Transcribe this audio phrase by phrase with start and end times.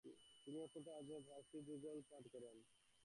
[0.43, 2.55] তিনি অত্যন্ত আনন্দিত হন এবং ফার্সি যুগলপাঠ করেন: